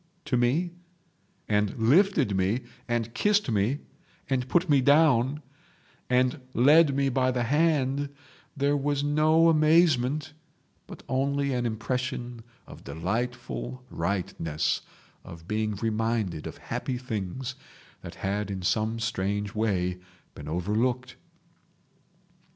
[0.25, 0.71] to me,
[1.47, 3.81] and lifted me, and kissed me,
[4.27, 5.43] and put me down,
[6.09, 8.09] and led me by the hand,
[8.57, 10.33] there was no amazement,
[10.87, 14.81] but only an impression of delightful rightness,
[15.23, 17.53] of being reminded of happy things
[18.01, 19.99] that had in some strange way
[20.33, 21.15] been overlooked.